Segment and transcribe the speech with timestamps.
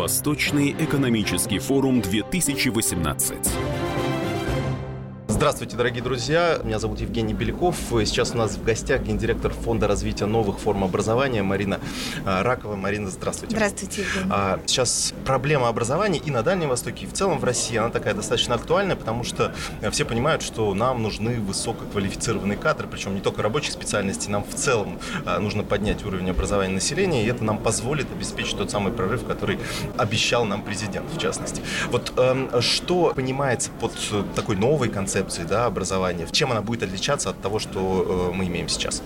[0.00, 3.36] Восточный экономический форум 2018.
[5.40, 6.58] Здравствуйте, дорогие друзья.
[6.64, 7.74] Меня зовут Евгений Беляков.
[7.88, 11.80] Сейчас у нас в гостях гендиректор Фонда развития новых форм образования Марина
[12.26, 12.76] а, Ракова.
[12.76, 13.56] Марина, здравствуйте.
[13.56, 14.30] Здравствуйте, Евгений.
[14.30, 18.12] А, сейчас проблема образования и на Дальнем Востоке, и в целом в России, она такая
[18.12, 19.54] достаточно актуальная, потому что
[19.90, 24.98] все понимают, что нам нужны высококвалифицированные кадры, причем не только рабочих специальностей, нам в целом
[25.24, 29.58] а, нужно поднять уровень образования населения, и это нам позволит обеспечить тот самый прорыв, который
[29.96, 31.62] обещал нам президент, в частности.
[31.90, 33.94] Вот эм, что понимается под
[34.34, 38.36] такой новой концепцией концепции да, образования, в чем она будет отличаться от того, что э,
[38.36, 39.02] мы имеем сейчас?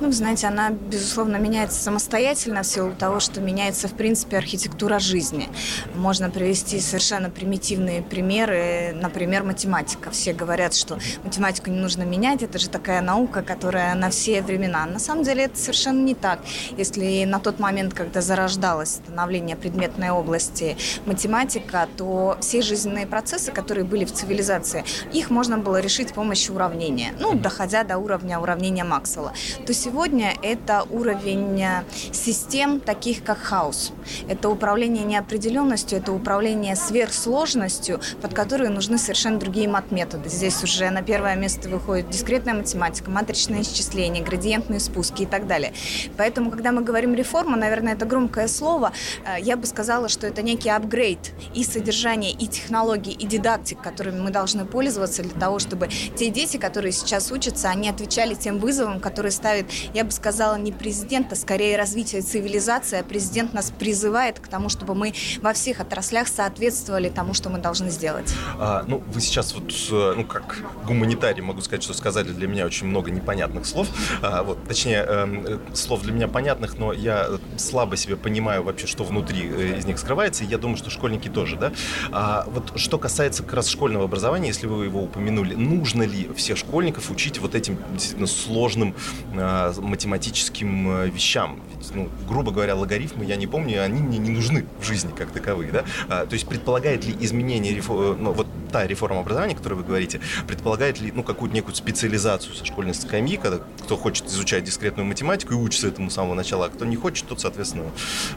[0.00, 5.48] Ну, знаете, она, безусловно, меняется самостоятельно в силу того, что меняется, в принципе, архитектура жизни.
[5.96, 10.12] Можно привести совершенно примитивные примеры, например, математика.
[10.12, 14.86] Все говорят, что математику не нужно менять, это же такая наука, которая на все времена.
[14.86, 16.40] На самом деле это совершенно не так.
[16.76, 20.76] Если на тот момент, когда зарождалось становление предметной области
[21.06, 26.54] математика, то все жизненные процессы, которые были в цивилизации, их можно было решить с помощью
[26.54, 29.32] уравнения, ну, доходя до уровня уравнения Максвелла.
[29.66, 33.92] То есть сегодня это уровень э, систем, таких как хаос.
[34.28, 40.28] Это управление неопределенностью, это управление сверхсложностью, под которые нужны совершенно другие мат-методы.
[40.28, 45.72] Здесь уже на первое место выходит дискретная математика, матричное исчисление, градиентные спуски и так далее.
[46.18, 48.92] Поэтому, когда мы говорим реформа, наверное, это громкое слово,
[49.24, 54.20] э, я бы сказала, что это некий апгрейд и содержания, и технологий, и дидактик, которыми
[54.20, 59.00] мы должны пользоваться для того, чтобы те дети, которые сейчас учатся, они отвечали тем вызовам,
[59.00, 63.00] которые ставит я бы сказала, не президент, а скорее развитие цивилизации.
[63.00, 67.58] А президент нас призывает к тому, чтобы мы во всех отраслях соответствовали тому, что мы
[67.58, 68.32] должны сделать.
[68.58, 72.66] А, ну, вы сейчас вот, э, ну, как гуманитарий, могу сказать, что сказали для меня
[72.66, 73.88] очень много непонятных слов.
[74.22, 79.04] А, вот, точнее, э, слов для меня понятных, но я слабо себе понимаю вообще, что
[79.04, 81.72] внутри э, из них скрывается, и я думаю, что школьники тоже, да?
[82.12, 86.56] А, вот что касается как раз школьного образования, если вы его упомянули, нужно ли всех
[86.56, 88.94] школьников учить вот этим действительно сложным
[89.32, 91.60] э, математическим э, вещам.
[91.78, 95.30] Ведь, ну, грубо говоря, логарифмы, я не помню, они мне не нужны в жизни как
[95.30, 95.72] таковые.
[95.72, 95.84] Да?
[96.08, 99.84] А, то есть предполагает ли изменение, э, ну, вот та реформа образования, о которой вы
[99.84, 105.06] говорите, предполагает ли ну, какую-то некую специализацию со школьной скамьи, когда кто хочет изучать дискретную
[105.06, 107.84] математику и учится этому с самого начала, а кто не хочет, тот, соответственно,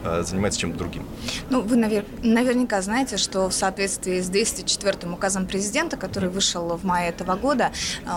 [0.03, 1.05] э, занимается чем-то другим.
[1.49, 6.85] Ну, вы навер- наверняка знаете, что в соответствии с 204 указом президента, который вышел в
[6.85, 7.71] мае этого года,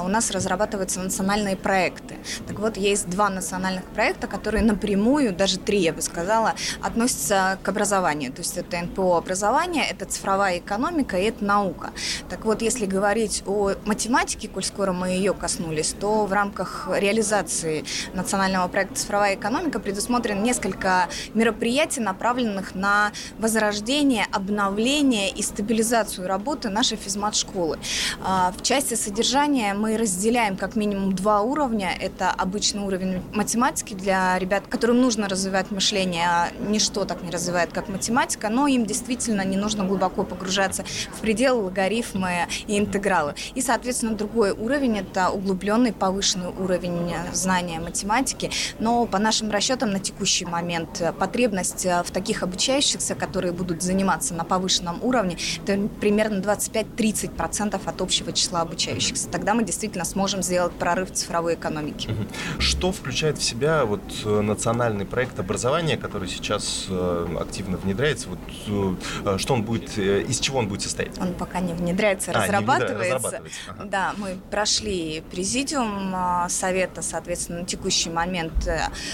[0.04, 2.16] у нас разрабатываются национальные проекты.
[2.46, 7.68] Так вот, есть два национальных проекта, которые напрямую, даже три, я бы сказала, относятся к
[7.68, 8.32] образованию.
[8.32, 11.92] То есть это НПО образование, это цифровая экономика и это наука.
[12.28, 17.84] Так вот, если говорить о математике, коль скоро мы ее коснулись, то в рамках реализации
[18.12, 26.96] национального проекта «Цифровая экономика» предусмотрено несколько мероприятий, направленных на возрождение, обновление и стабилизацию работы нашей
[26.96, 27.78] физмат-школы.
[28.22, 31.90] А, в части содержания мы разделяем как минимум два уровня.
[32.00, 37.30] Это обычный уровень уровень математики для ребят, которым нужно развивать мышление, а ничто так не
[37.30, 43.34] развивает, как математика, но им действительно не нужно глубоко погружаться в пределы, логарифмы и интегралы.
[43.54, 49.98] И, соответственно, другой уровень– это углубленный, повышенный уровень знания математики, но по нашим расчетам на
[49.98, 57.80] текущий момент потребность в таких обучающихся, которые будут заниматься на повышенном уровне, это примерно 25-30%
[57.84, 59.28] от общего числа обучающихся.
[59.28, 62.14] Тогда мы действительно сможем сделать прорыв цифровой экономике.
[62.58, 68.28] Что что включает в себя вот э, национальный проект образования, который сейчас э, активно внедряется?
[68.28, 71.18] Вот, э, что он будет, из чего он будет состоять?
[71.18, 72.94] Он пока не внедряется, а, разрабатывается.
[72.94, 73.60] Не разрабатывается.
[73.68, 73.84] Ага.
[73.86, 76.14] Да, мы прошли президиум
[76.50, 78.52] совета, соответственно, на текущий момент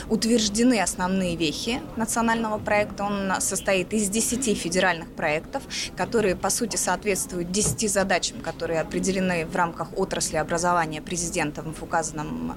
[0.09, 3.05] утверждены основные вехи национального проекта.
[3.05, 5.63] Он состоит из 10 федеральных проектов,
[5.97, 12.57] которые, по сути, соответствуют 10 задачам, которые определены в рамках отрасли образования президентом в указанном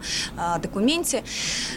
[0.59, 1.23] документе моменте.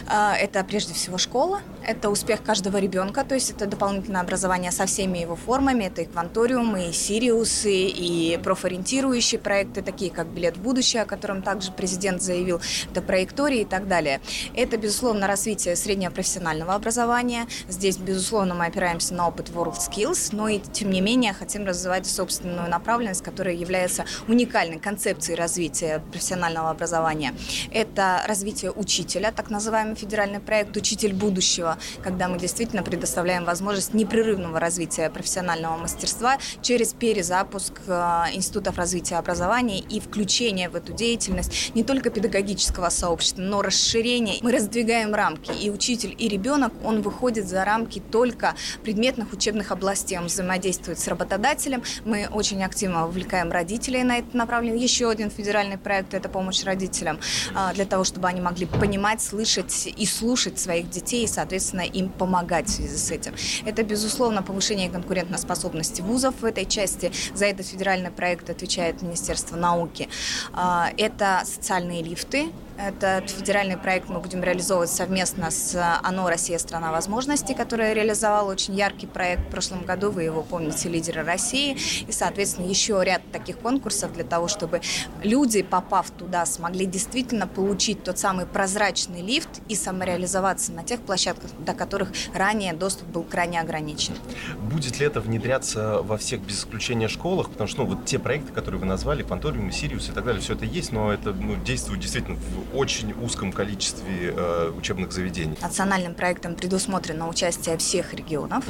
[0.07, 4.85] А, это прежде всего школа, это успех каждого ребенка, то есть это дополнительное образование со
[4.85, 10.61] всеми его формами, это и кванториумы, и сириусы, и профориентирующие проекты, такие как «Билет в
[10.61, 12.61] будущее», о котором также президент заявил,
[12.91, 14.21] это проектории и так далее.
[14.55, 17.47] Это, безусловно, развитие среднего профессионального образования.
[17.67, 22.69] Здесь, безусловно, мы опираемся на опыт WorldSkills, но и, тем не менее, хотим развивать собственную
[22.69, 27.33] направленность, которая является уникальной концепцией развития профессионального образования.
[27.71, 33.93] Это развитие учителя, учителя, так называемый федеральный проект «Учитель будущего», когда мы действительно предоставляем возможность
[33.93, 41.71] непрерывного развития профессионального мастерства через перезапуск э, институтов развития образования и включение в эту деятельность
[41.73, 44.39] не только педагогического сообщества, но расширение.
[44.41, 50.17] Мы раздвигаем рамки, и учитель, и ребенок, он выходит за рамки только предметных учебных областей.
[50.17, 51.81] Он взаимодействует с работодателем.
[52.03, 54.83] Мы очень активно вовлекаем родителей на это направление.
[54.83, 57.19] Еще один федеральный проект– это помощь родителям,
[57.55, 62.09] а, для того, чтобы они могли понимать, слышать и слушать своих детей, и, соответственно, им
[62.09, 63.33] помогать в связи с этим.
[63.65, 67.11] Это, безусловно, повышение конкурентоспособности вузов в этой части.
[67.33, 70.09] За этот федеральный проект отвечает Министерство науки.
[70.53, 76.91] А, это социальные лифты, этот федеральный проект мы будем реализовывать совместно с ОНО «Россия– страна
[76.91, 80.11] возможностей», которая реализовала очень яркий проект в прошлом году.
[80.11, 81.77] Вы его помните, лидеры России.
[82.07, 84.81] И, соответственно, еще ряд таких конкурсов для того, чтобы
[85.23, 91.51] люди, попав туда, смогли действительно получить тот самый прозрачный лифт и самореализоваться на тех площадках,
[91.59, 94.13] до которых ранее доступ был крайне ограничен.
[94.59, 97.49] Будет ли это внедряться во всех без исключения школах?
[97.49, 100.53] Потому что ну, вот те проекты, которые вы назвали, Панториум, Сириус и так далее, все
[100.53, 102.37] это есть, но это ну, действует действительно
[102.73, 105.57] очень узком количестве э, учебных заведений.
[105.61, 108.65] Национальным проектом предусмотрено участие всех регионов.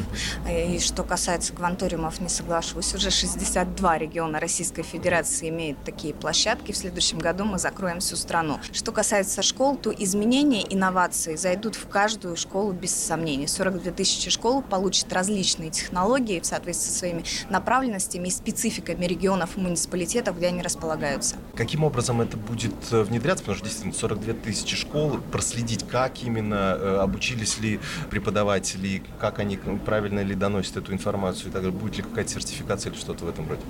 [0.50, 6.72] И что касается кванториумов, не соглашусь, уже 62 региона Российской Федерации имеют такие площадки.
[6.72, 8.60] В следующем году мы закроем всю страну.
[8.72, 13.48] Что касается школ, то изменения, инновации зайдут в каждую школу без сомнений.
[13.48, 19.60] 42 тысячи школ получат различные технологии в соответствии со своими направленностями и спецификами регионов и
[19.60, 21.38] муниципалитетов, где они располагаются.
[21.56, 23.44] Каким образом это будет э, внедряться?
[23.44, 27.80] Потому что действительно 42 тысячи школ, проследить, как именно, э, обучились ли
[28.10, 33.00] преподаватели, как они правильно ли доносят эту информацию и так будет ли какая-то сертификация или
[33.00, 33.62] что-то в этом роде?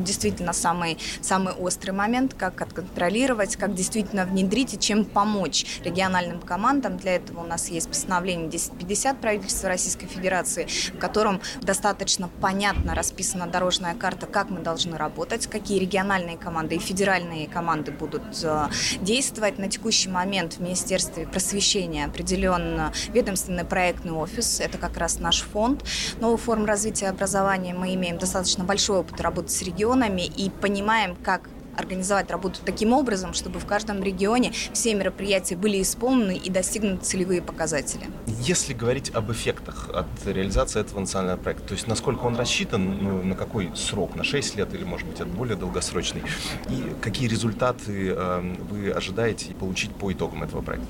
[0.00, 6.96] Действительно самый, самый острый момент, как отконтролировать, как действительно внедрить и чем помочь региональным командам.
[6.96, 13.46] Для этого у нас есть постановление 1050 правительства Российской Федерации, в котором достаточно понятно расписана
[13.46, 18.68] дорожная карта, как мы должны работать, какие региональные команды и федеральные команды будут э,
[19.00, 24.60] действовать на текущий момент в Министерстве просвещения определен ведомственный проектный офис.
[24.60, 25.82] Это как раз наш фонд.
[26.20, 31.48] Новых форм развития образования мы имеем достаточно большой опыт работы с регионами и понимаем, как
[31.76, 37.42] организовать работу таким образом, чтобы в каждом регионе все мероприятия были исполнены и достигнуты целевые
[37.42, 38.04] показатели.
[38.26, 43.22] Если говорить об эффектах от реализации этого национального проекта, то есть насколько он рассчитан, ну,
[43.22, 46.22] на какой срок, на 6 лет или, может быть, это более долгосрочный,
[46.68, 50.88] и какие результаты э, вы ожидаете получить по итогам этого проекта?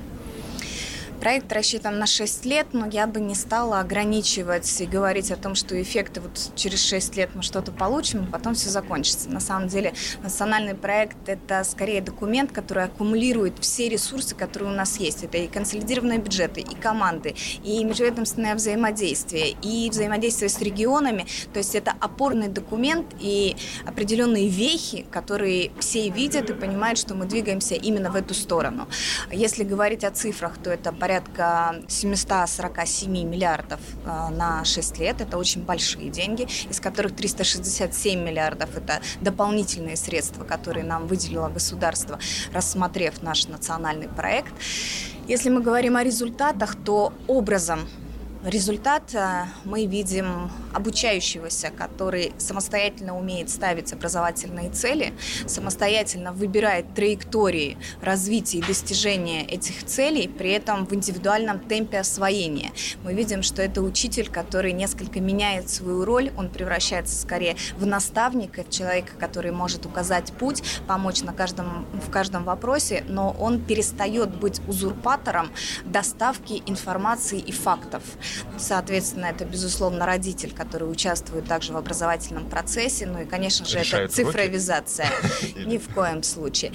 [1.24, 5.54] Проект рассчитан на 6 лет, но я бы не стала ограничивать и говорить о том,
[5.54, 9.30] что эффекты вот через 6 лет мы что-то получим, и потом все закончится.
[9.30, 14.98] На самом деле национальный проект– это скорее документ, который аккумулирует все ресурсы, которые у нас
[14.98, 15.24] есть.
[15.24, 21.24] Это и консолидированные бюджеты, и команды, и межведомственное взаимодействие, и взаимодействие с регионами.
[21.54, 23.56] То есть это опорный документ и
[23.86, 28.88] определенные вехи, которые все видят и понимают, что мы двигаемся именно в эту сторону.
[29.32, 35.20] Если говорить о цифрах, то это порядка порядка 747 миллиардов э, на 6 лет.
[35.20, 42.18] Это очень большие деньги, из которых 367 миллиардов– это дополнительные средства, которые нам выделило государство,
[42.52, 44.52] рассмотрев наш национальный проект.
[45.28, 47.86] Если мы говорим о результатах, то образом
[48.44, 55.14] Результат э, мы видим обучающегося, который самостоятельно умеет ставить образовательные цели,
[55.46, 62.72] самостоятельно выбирает траектории развития и достижения этих целей, при этом в индивидуальном темпе освоения.
[63.04, 68.64] Мы видим, что это учитель, который несколько меняет свою роль, он превращается скорее в наставника,
[68.64, 74.34] в человека, который может указать путь, помочь на каждом, в каждом вопросе, но он перестает
[74.34, 75.50] быть узурпатором
[75.84, 78.02] доставки информации и фактов.
[78.58, 83.06] Соответственно, это, безусловно, родитель, который участвует также в образовательном процессе.
[83.06, 85.08] Ну и, конечно же, Решает это цифровизация.
[85.66, 86.72] Ни в коем случае.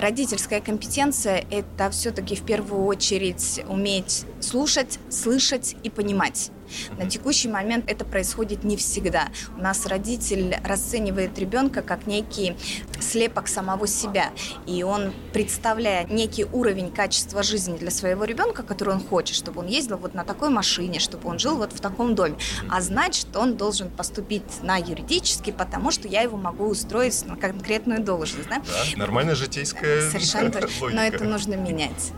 [0.00, 6.50] Родительская компетенция– это все-таки в первую очередь уметь слушать, слышать и понимать.
[6.98, 9.28] На текущий момент это происходит не всегда.
[9.56, 12.56] У нас родитель расценивает ребенка как некий
[13.00, 14.30] слепок самого себя.
[14.66, 19.66] И он, представляя некий уровень качества жизни для своего ребенка, который он хочет, чтобы он
[19.66, 22.36] ездил вот на такой машине, чтобы он жил вот в таком доме,
[22.68, 27.36] а знать, что он должен поступить на юридический, потому что я его могу устроить на
[27.36, 28.48] конкретную должность.
[28.48, 28.56] Да?
[28.58, 30.90] Да, нормальная житейская Совершенно точно.
[30.90, 32.12] Но это нужно менять.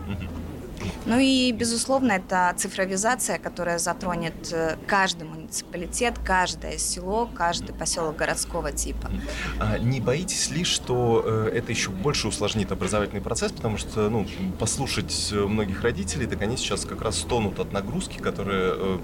[1.08, 8.72] Ну и, безусловно, это цифровизация, которая затронет э, каждый муниципалитет, каждое село, каждый поселок городского
[8.72, 9.10] типа.
[9.58, 14.26] А не боитесь ли, что э, это еще больше усложнит образовательный процесс, потому что, ну,
[14.58, 18.98] послушать многих родителей, так они сейчас как раз стонут от нагрузки, которая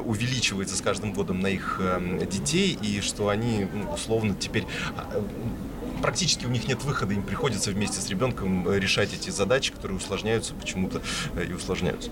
[0.00, 1.80] увеличивается с каждым годом на их
[2.28, 5.22] детей, и что они, условно, теперь а,
[6.02, 9.96] практически у них нет выхода, им приходится вместе с ребенком э, решать эти задачи, которые
[9.96, 11.00] усложняются почему-то
[11.34, 12.10] э, и усложняются.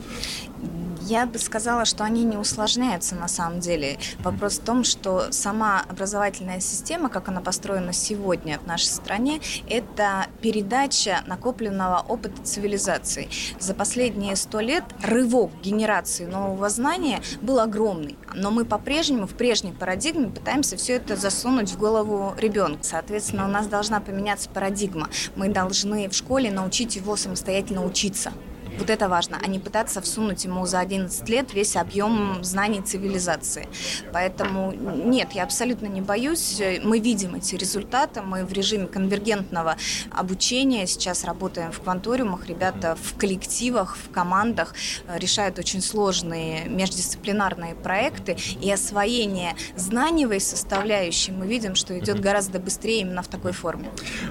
[1.03, 3.99] Я бы сказала, что они не усложняются на самом деле.
[4.21, 10.27] Вопрос в том, что сама образовательная система, как она построена сегодня в нашей стране, это
[10.41, 13.29] передача накопленного опыта цивилизации.
[13.59, 19.73] За последние сто лет рывок генерации нового знания был огромный, но мы по-прежнему в прежней
[19.73, 22.81] парадигме пытаемся все это засунуть в голову ребенка.
[22.83, 25.09] Соответственно, у нас должна поменяться парадигма.
[25.35, 28.33] Мы должны в школе научить его самостоятельно учиться.
[28.81, 33.69] Вот это важно, а не пытаться всунуть ему за 11 лет весь объем знаний цивилизации.
[34.11, 36.63] Поэтому нет, я абсолютно не боюсь.
[36.83, 39.77] Мы видим эти результаты, мы в режиме конвергентного
[40.11, 44.75] обучения сейчас работаем в кванториумах, ребята в коллективах, в командах
[45.07, 52.59] э, решают очень сложные междисциплинарные проекты, и освоение знаниевой составляющей мы видим, что идет гораздо
[52.59, 53.91] быстрее именно в такой форме.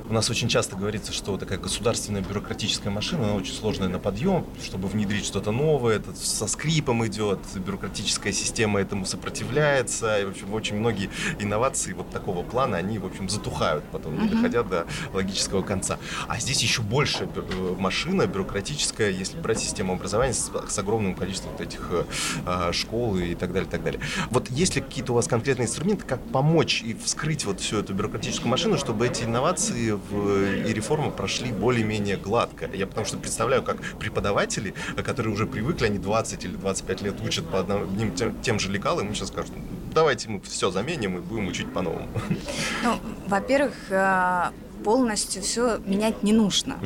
[0.10, 4.39] У нас очень часто говорится, что такая государственная бюрократическая машина, она очень сложная на подъем,
[4.64, 10.54] чтобы внедрить что-то новое, это со скрипом идет, бюрократическая система этому сопротивляется, и, в общем,
[10.54, 15.62] очень многие инновации вот такого плана, они, в общем, затухают потом, не доходя до логического
[15.62, 15.98] конца.
[16.28, 21.52] А здесь еще больше э, машина бюрократическая, если брать систему образования с, с огромным количеством
[21.52, 21.92] вот этих
[22.46, 24.02] э, школ и так далее, так далее.
[24.30, 27.94] Вот есть ли какие-то у вас конкретные инструменты, как помочь и вскрыть вот всю эту
[27.94, 32.70] бюрократическую машину, чтобы эти инновации в, и реформы прошли более-менее гладко?
[32.74, 34.74] Я потому что представляю, как преподаватель преподаватели,
[35.04, 39.08] которые уже привыкли, они 20 или 25 лет учат по одним тем, тем же лекалам,
[39.08, 39.54] им сейчас скажут,
[39.94, 42.08] давайте мы все заменим и будем учить по-новому.
[42.84, 44.52] Ну, во-первых, э,
[44.84, 46.78] полностью все менять не нужно.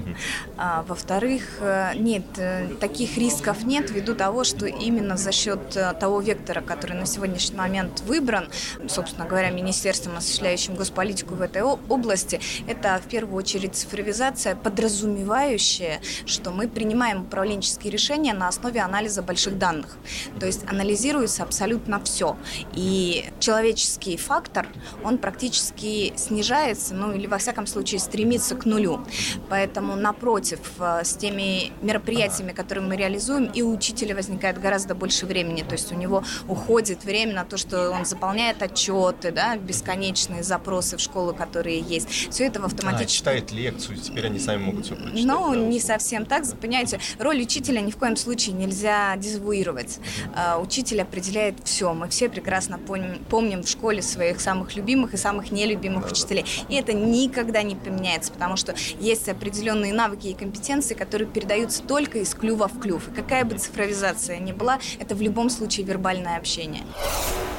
[0.57, 5.93] А, во-вторых, э, нет, э, таких рисков нет ввиду того, что именно за счет э,
[5.99, 8.49] того вектора, который на сегодняшний момент выбран,
[8.87, 16.51] собственно говоря, министерством, осуществляющим госполитику в этой области, это в первую очередь цифровизация, подразумевающая, что
[16.51, 19.97] мы принимаем управленческие решения на основе анализа больших данных.
[20.39, 22.35] То есть анализируется абсолютно все.
[22.73, 24.67] И человеческий фактор,
[25.03, 29.01] он практически снижается, ну или во всяком случае случае стремится к нулю.
[29.49, 35.25] Поэтому, напротив, э, с теми мероприятиями, которые мы реализуем, и у учителя возникает гораздо больше
[35.25, 35.63] времени.
[35.63, 40.95] То есть у него уходит время на то, что он заполняет отчеты, да, бесконечные запросы
[40.95, 42.07] в школу, которые есть.
[42.31, 43.03] Все это в автоматически...
[43.03, 45.25] А, читает лекцию, теперь они сами могут все прочитать.
[45.25, 46.43] Ну, да, не совсем так.
[46.61, 49.99] Понимаете, роль учителя ни в коем случае нельзя дезавуировать.
[50.35, 51.93] Uh, учитель определяет все.
[51.93, 56.45] Мы все прекрасно помним, помним в школе своих самых любимых и самых нелюбимых да, учителей.
[56.69, 61.83] И это никогда не не поменяется, потому что есть определенные навыки и компетенции, которые передаются
[61.83, 63.07] только из клюва в клюв.
[63.09, 66.83] И какая бы цифровизация ни была, это в любом случае вербальное общение.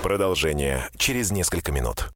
[0.03, 2.11] Продолжение через несколько минут.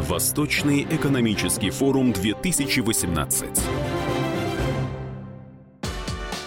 [0.00, 3.48] Восточный экономический форум 2018.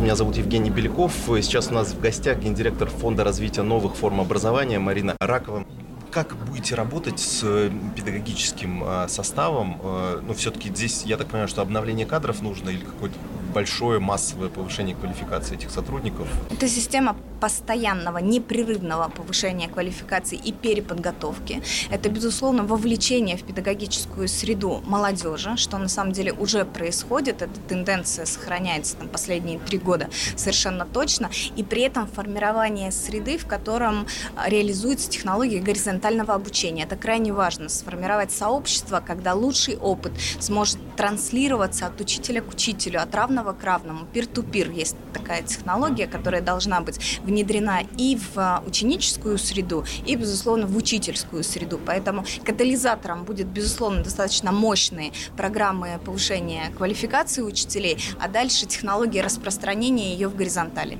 [0.00, 1.12] Меня зовут Евгений Беляков.
[1.26, 5.66] Сейчас у нас в гостях гендиректор Фонда развития новых форм образования Марина Ракова.
[6.10, 9.78] Как будете работать с э, педагогическим э, составом?
[9.84, 13.16] Э, ну, все-таки здесь, я так понимаю, что обновление кадров нужно или какое-то
[13.50, 16.28] большое массовое повышение квалификации этих сотрудников?
[16.50, 21.62] Это система постоянного, непрерывного повышения квалификации и переподготовки.
[21.90, 27.40] Это, безусловно, вовлечение в педагогическую среду молодежи, что на самом деле уже происходит.
[27.40, 31.30] Эта тенденция сохраняется там, последние три года совершенно точно.
[31.56, 34.06] И при этом формирование среды, в котором
[34.46, 36.84] реализуется технология горизонтального обучения.
[36.84, 37.70] Это крайне важно.
[37.70, 43.64] Сформировать сообщество, когда лучший опыт сможет транслироваться от учителя к учителю, от равного равного к
[43.64, 50.14] равному, peer-to-peer есть такая технология, которая должна быть внедрена и в а, ученическую среду, и,
[50.16, 51.80] безусловно, в учительскую среду.
[51.84, 60.28] Поэтому катализатором будет, безусловно, достаточно мощные программы повышения квалификации учителей, а дальше технологии распространения ее
[60.28, 60.98] в горизонтали.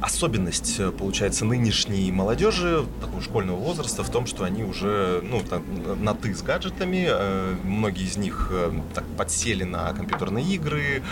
[0.00, 5.42] Особенность, э, получается, нынешней молодежи, такого школьного возраста, в том, что они уже ну,
[5.96, 11.02] на «ты» с гаджетами, э, многие из них э, так подсели на компьютерные игры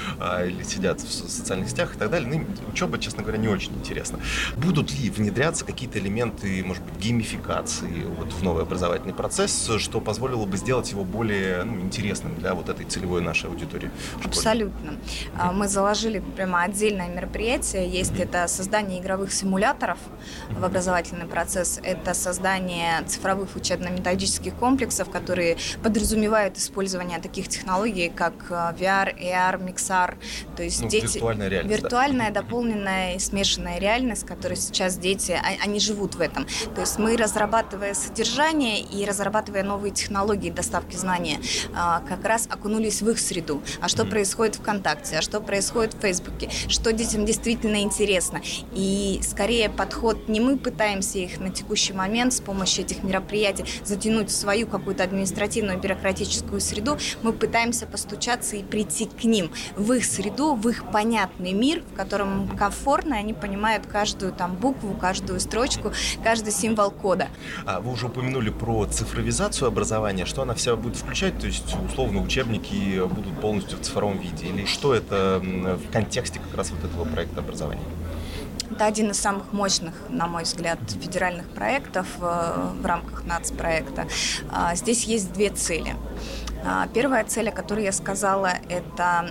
[0.52, 2.28] или сидят в социальных сетях и так далее.
[2.28, 4.18] Ну, учеба, честно говоря, не очень интересна.
[4.56, 10.47] Будут ли внедряться какие-то элементы, может быть, геймификации вот, в новый образовательный процесс, что позволило
[10.47, 13.90] бы сделать его более ну, интересным для вот этой целевой нашей аудитории?
[14.25, 14.94] Абсолютно.
[15.38, 17.88] А, мы заложили прямо отдельное мероприятие.
[17.88, 19.99] Есть это создание игровых симуляторов
[20.50, 28.75] в образовательный процесс, это создание цифровых учебно-методических комплексов, которые подразумевают использование таких технологий, как а,
[28.78, 30.16] VR, AR, MixR.
[30.56, 31.14] То есть ну, дети...
[31.14, 31.82] Виртуальная реальность.
[31.82, 32.42] Виртуальная, да.
[32.42, 36.46] дополненная и смешанная реальность, которой сейчас дети, а, они живут в этом.
[36.75, 41.40] То есть мы, разрабатывая содержание и разрабатывая новые технологии доставки знания,
[41.72, 43.62] как раз окунулись в их среду.
[43.80, 48.40] А что происходит ВКонтакте, а что происходит в Фейсбуке, что детям действительно интересно.
[48.72, 54.30] И скорее подход не мы пытаемся их на текущий момент с помощью этих мероприятий затянуть
[54.30, 60.04] в свою какую-то административную бюрократическую среду, мы пытаемся постучаться и прийти к ним, в их
[60.04, 65.92] среду, в их понятный мир, в котором комфортно, они понимают каждую там букву, каждую строчку,
[66.22, 67.28] каждый символ кода.
[67.66, 72.20] А вы уже упомянули про цифровизацию образования, что она вся будет включать, то есть условно
[72.22, 77.04] учебники будут полностью в цифровом виде, или что это в контексте как раз вот этого
[77.04, 77.82] проекта образования?
[78.70, 84.06] Это один из самых мощных, на мой взгляд, федеральных проектов э, в рамках нацпроекта.
[84.50, 85.94] А, здесь есть две цели.
[86.64, 89.31] А, первая цель, о которой я сказала, это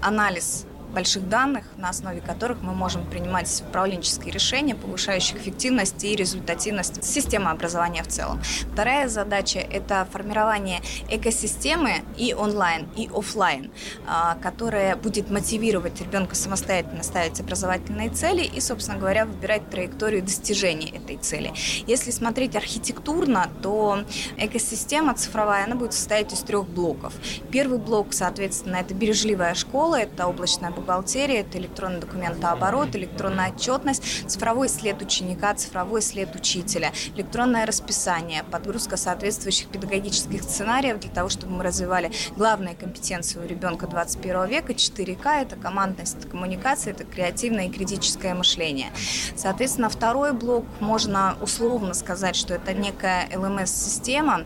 [0.00, 7.02] анализ больших данных, на основе которых мы можем принимать управленческие решения, повышающих эффективность и результативность
[7.04, 8.40] системы образования в целом.
[8.72, 13.70] Вторая задача– это формирование экосистемы и онлайн, и офлайн,
[14.06, 20.90] а, которая будет мотивировать ребенка самостоятельно ставить образовательные цели и, собственно говоря, выбирать траекторию достижения
[20.90, 21.52] этой цели.
[21.86, 24.04] Если смотреть архитектурно, то
[24.36, 27.14] экосистема цифровая, она будет состоять из трех блоков.
[27.50, 34.68] Первый блок, соответственно, это бережливая школа, это облачная бухгалтерия, это электронный документооборот, электронная отчетность, цифровой
[34.68, 41.64] след ученика, цифровой след учителя, электронное расписание, подгрузка соответствующих педагогических сценариев для того, чтобы мы
[41.64, 47.70] развивали главные компетенции у ребенка 21 века, 4К, это командность, это коммуникация, это креативное и
[47.70, 48.90] критическое мышление.
[49.36, 54.44] Соответственно, второй блок можно условно сказать, что это некая LMS-система,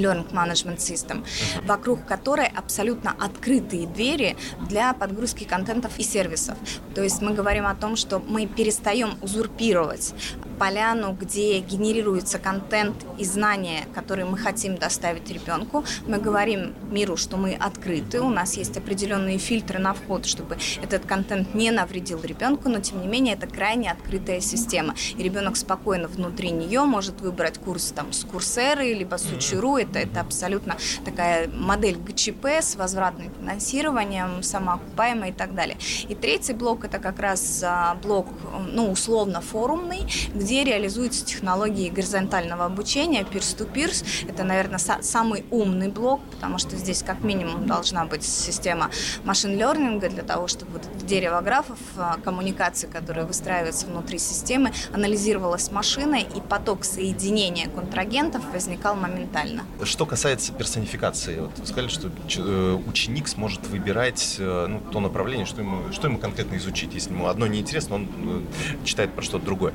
[0.00, 1.24] Learning Management System,
[1.64, 4.36] вокруг которой абсолютно открытые двери
[4.68, 6.56] для подгрузки контентов и сервисов.
[6.94, 10.14] То есть мы говорим о том, что мы перестаем узурпировать
[10.60, 15.84] поляну, где генерируется контент и знания, которые мы хотим доставить ребенку.
[16.06, 21.06] Мы говорим миру, что мы открыты, у нас есть определенные фильтры на вход, чтобы этот
[21.06, 24.94] контент не навредил ребенку, но тем не менее это крайне открытая система.
[25.16, 29.78] И ребенок спокойно внутри нее может выбрать курс там, с Курсеры, либо с Учеру.
[29.78, 35.78] Это, это абсолютно такая модель ГЧП с возвратным финансированием, самоокупаемой и так далее.
[36.06, 38.26] И третий блок это как раз а, блок,
[38.72, 40.00] ну, условно форумный,
[40.34, 44.04] где где реализуются технологии горизонтального обучения, peer-to-peers.
[44.28, 48.90] Это, наверное, самый умный блок, потому что здесь как минимум должна быть система
[49.22, 56.22] машин-лернинга для того, чтобы вот дерево графов, а, коммуникации, которые выстраиваются внутри системы, анализировалась машиной,
[56.22, 59.62] и поток соединения контрагентов возникал моментально.
[59.84, 65.46] Что касается персонификации, вот вы сказали, что э, ученик сможет выбирать э, ну, то направление,
[65.46, 66.92] что ему, что ему конкретно изучить.
[66.92, 68.08] Если ему одно неинтересно, он
[68.82, 69.74] э, читает про что-то другое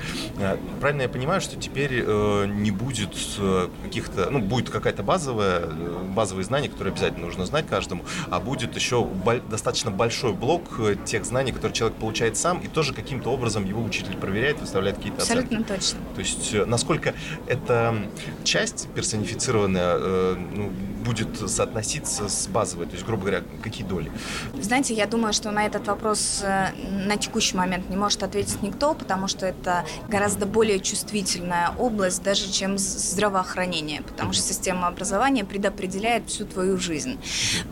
[0.80, 6.04] правильно я понимаю, что теперь э, не будет э, каких-то, ну, будет какая-то базовая, э,
[6.16, 10.96] базовые знания, которые обязательно нужно знать каждому, а будет еще бо- достаточно большой блок э,
[11.06, 15.22] тех знаний, которые человек получает сам, и тоже каким-то образом его учитель проверяет, выставляет какие-то
[15.22, 15.74] Абсолютно оценки.
[15.74, 16.00] точно.
[16.16, 17.14] То есть насколько
[17.48, 17.96] эта
[18.44, 20.72] часть персонифицированная э, ну,
[21.06, 24.12] будет соотноситься с базовой, то есть, грубо говоря, какие доли?
[24.60, 29.28] Знаете, я думаю, что на этот вопрос на текущий момент не может ответить никто, потому
[29.28, 36.46] что это гораздо более чувствительная область даже, чем здравоохранение, потому что система образования предопределяет всю
[36.46, 37.20] твою жизнь.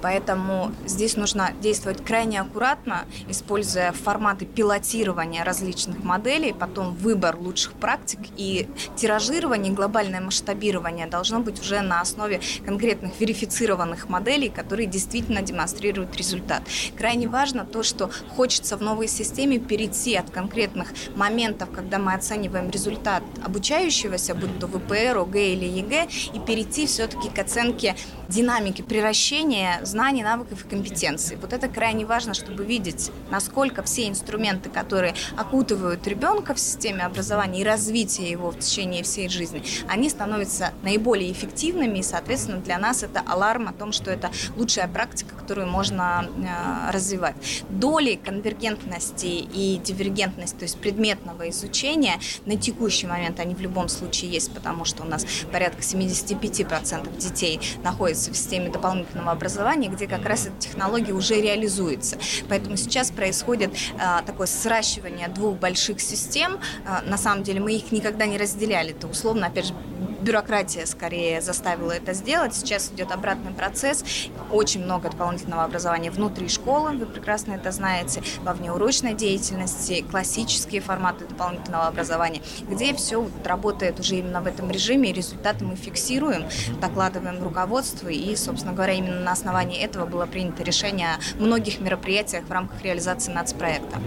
[0.02, 8.20] Поэтому здесь нужно действовать крайне аккуратно, используя форматы пилотирования различных моделей, потом выбор лучших практик
[8.38, 16.18] и тиражирование, глобальное масштабирование должно быть уже на основе конкретных верифицированных моделей, которые действительно демонстрируют
[16.18, 16.64] результат.
[16.98, 22.70] Крайне важно то, что хочется в новой системе перейти от конкретных моментов, когда мы оцениваем
[22.70, 27.96] результат обучающегося, будь то ВПР, ОГЭ или ЕГЭ, и перейти все-таки к оценке
[28.28, 31.38] динамики превращения знаний, навыков и компетенций.
[31.38, 37.62] Вот это крайне важно, чтобы видеть, насколько все инструменты, которые окутывают ребенка в системе образования
[37.62, 43.04] и развития его в течение всей жизни, они становятся наиболее эффективными, и, соответственно, для нас
[43.04, 47.36] это alarm о том, что это лучшая практика, которую можно э, развивать.
[47.70, 54.32] Доли конвергентности и дивергентности, то есть предметного изучения, на текущий момент они в любом случае
[54.32, 60.26] есть, потому что у нас порядка 75% детей находятся в системе дополнительного образования, где как
[60.26, 62.18] раз эта технология уже реализуется.
[62.50, 66.60] Поэтому сейчас происходит э, такое сращивание двух больших систем.
[66.86, 68.92] Э, на самом деле мы их никогда не разделяли.
[68.92, 69.74] Это условно, опять же,
[70.22, 72.56] бюрократия скорее заставила это сделать.
[72.56, 74.04] Сейчас идет обратный процесс.
[74.52, 81.26] Очень много дополнительного образования внутри школы, вы прекрасно это знаете, во внеурочной деятельности, классические форматы
[81.26, 86.46] дополнительного образования, где все работает уже именно в этом режиме, результаты мы фиксируем,
[86.82, 92.46] докладываем руководству, и, собственно говоря, именно на основании этого было принято решение о многих мероприятиях
[92.46, 94.00] в рамках реализации нацпроекта.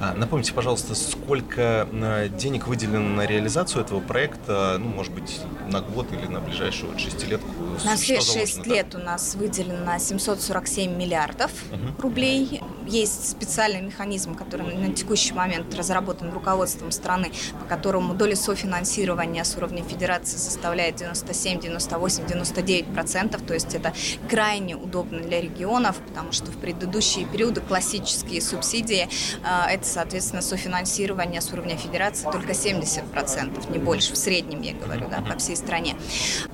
[0.00, 5.80] А, напомните, пожалуйста, сколько э, денег выделено на реализацию этого проекта, ну, может быть, на
[5.80, 7.48] год или на ближайшую шестилетку?
[7.84, 12.02] На все шесть лет у нас выделено 747 миллиардов угу.
[12.02, 12.62] рублей.
[12.86, 19.56] Есть специальный механизм, который на текущий момент разработан руководством страны, по которому доля софинансирования с
[19.56, 23.42] уровня федерации составляет 97, 98, 99 процентов.
[23.42, 23.92] То есть это
[24.28, 29.08] крайне удобно для регионов, потому что в предыдущие периоды классические субсидии
[29.42, 34.74] а, это, соответственно, софинансирование с уровня федерации только 70 процентов, не больше, в среднем я
[34.74, 35.96] говорю, да, по всей стране.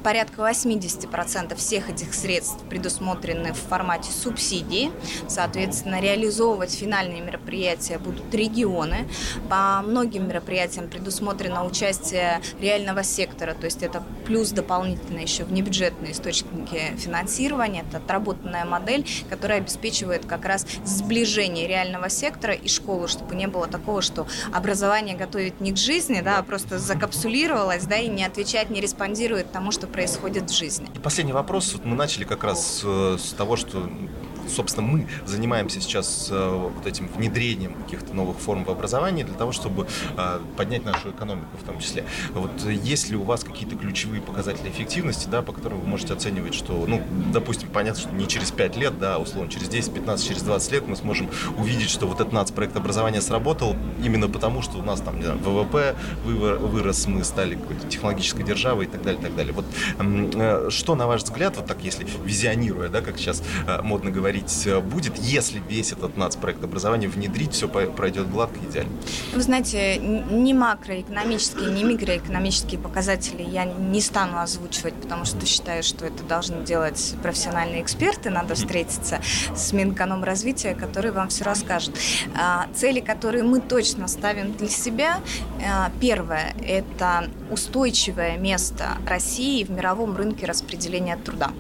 [0.03, 1.10] Порядка 80%
[1.57, 4.91] всех этих средств предусмотрены в формате субсидии.
[5.29, 9.09] Соответственно, реализовывать финальные мероприятия будут регионы.
[9.49, 16.97] По многим мероприятиям предусмотрено участие реального сектора, то есть это плюс дополнительно еще внебюджетные источники
[16.97, 17.85] финансирования.
[17.89, 23.67] Это отработанная модель, которая обеспечивает как раз сближение реального сектора и школы, чтобы не было
[23.67, 28.71] такого, что образование готовит не к жизни, да, а просто закапсулировалось, да, и не отвечает,
[28.71, 30.89] не респондирует тому, что происходит в жизни.
[31.03, 31.73] Последний вопрос.
[31.73, 33.89] Вот мы начали как раз э, с того, что
[34.49, 39.53] собственно, мы занимаемся сейчас э, вот этим внедрением каких-то новых форм в образовании для того,
[39.53, 42.05] чтобы э, поднять нашу экономику в том числе.
[42.35, 46.55] Вот есть ли у вас какие-то ключевые показатели эффективности, да, по которым вы можете оценивать,
[46.55, 50.43] что, ну, допустим, понятно, что не через 5 лет, да, условно, через 10, 15, через
[50.43, 54.83] 20 лет мы сможем увидеть, что вот этот нацпроект образования сработал именно потому, что у
[54.83, 59.25] нас там, не знаю, ВВП вырос, мы стали какой-то технологической державой и так далее, и
[59.25, 59.53] так далее.
[59.53, 59.65] Вот
[59.99, 63.43] э, что, на ваш взгляд, вот так, если визионируя, да, как сейчас
[63.83, 68.93] модно говорить, говорить э, будет, если весь этот нацпроект образования внедрить, все пройдет гладко, идеально?
[69.35, 76.07] Вы знаете, ни макроэкономические, ни микроэкономические показатели я не стану озвучивать, потому что считаю, что
[76.07, 78.31] это должны делать профессиональные эксперты.
[78.31, 79.21] Надо встретиться
[79.57, 81.97] с Минэкономразвития, который вам все расскажет.
[82.37, 85.21] А, цели, которые мы точно ставим для себя,
[86.01, 91.51] первое– это устойчивое место России в мировом рынке распределения труда.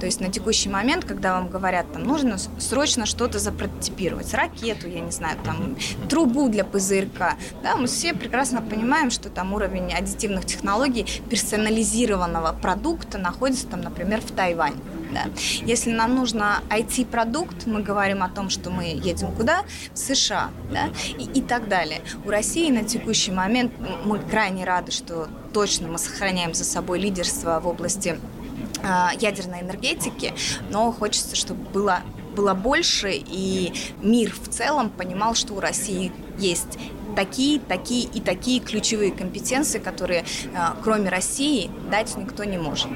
[0.00, 5.00] То есть на текущий момент, когда вам говорят, там нужно срочно что-то запрототипировать, ракету, я
[5.00, 5.76] не знаю, там
[6.08, 13.18] трубу для ПЗРК, да, мы все прекрасно понимаем, что там уровень аддитивных технологий персонализированного продукта
[13.18, 14.76] находится там, например, в Тайване.
[15.12, 15.26] Да.
[15.64, 19.64] Если нам нужно IT-продукт, мы говорим о том, что мы едем куда?
[19.92, 20.50] В США.
[20.72, 20.88] Да?
[21.18, 22.00] И, и так далее.
[22.24, 23.72] У России на текущий момент
[24.04, 28.18] мы крайне рады, что точно мы сохраняем за собой лидерство в области
[28.82, 30.34] а, ядерной энергетики,
[30.70, 32.00] но хочется, чтобы было
[32.32, 36.78] было больше, и мир в целом понимал, что у России есть
[37.14, 42.88] такие, такие и такие ключевые компетенции, которые а, кроме России дать никто не может.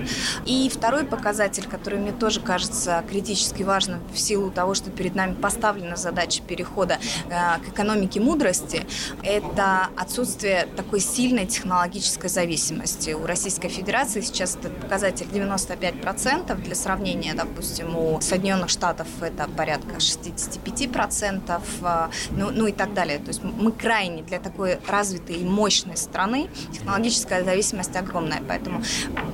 [0.45, 5.35] И второй показатель, который мне тоже кажется критически важным в силу того, что перед нами
[5.35, 6.99] поставлена задача перехода
[7.31, 8.87] а, к экономике мудрости,
[9.23, 13.11] это отсутствие такой сильной технологической зависимости.
[13.11, 16.55] У Российской Федерации сейчас этот показатель 95%.
[16.63, 23.19] Для сравнения, допустим, у Соединенных Штатов это порядка 65%, а, ну, ну и так далее.
[23.19, 28.41] То есть мы крайне крайне для такой развитой и мощной страны технологическая зависимость огромная.
[28.47, 28.83] Поэтому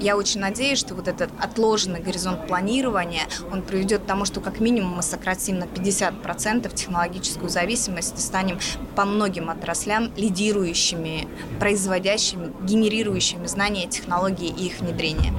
[0.00, 4.60] я очень надеюсь, что вот этот отложенный горизонт планирования, он приведет к тому, что как
[4.60, 8.58] минимум мы сократим на 50% технологическую зависимость и станем
[8.96, 11.28] по многим отраслям лидирующими,
[11.60, 15.34] производящими, генерирующими знания, технологии и их внедрение.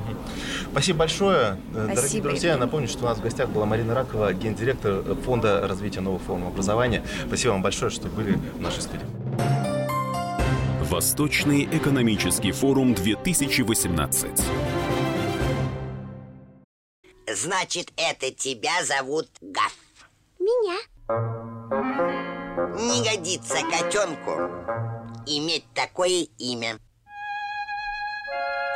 [0.72, 1.58] Спасибо большое.
[1.72, 1.96] Спасибо.
[1.96, 2.66] Дорогие друзья, Ирина.
[2.66, 7.04] напомню, что у нас в гостях была Марина Ракова, гендиректор Фонда развития новых форм образования.
[7.28, 9.23] Спасибо вам большое, что были в нашей студии.
[10.94, 14.30] Восточный экономический форум 2018.
[17.34, 19.76] Значит, это тебя зовут Гаф.
[20.38, 20.78] Меня.
[22.80, 24.34] Не годится котенку
[25.26, 26.78] иметь такое имя.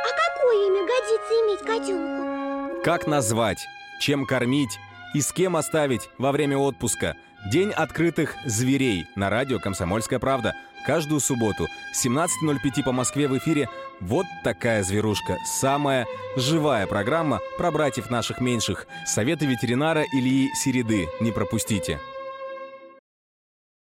[0.02, 2.82] А какое имя годится иметь котенку?
[2.82, 3.64] Как назвать,
[4.00, 4.76] чем кормить
[5.14, 7.14] и с кем оставить во время отпуска.
[7.52, 10.56] День открытых зверей на радио «Комсомольская правда».
[10.86, 13.68] Каждую субботу 17.05 по Москве в эфире
[14.00, 15.38] «Вот такая зверушка».
[15.44, 18.86] Самая живая программа про братьев наших меньших.
[19.06, 21.08] Советы ветеринара Ильи Середы.
[21.20, 21.98] Не пропустите.